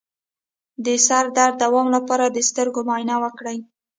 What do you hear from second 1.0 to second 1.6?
سر درد د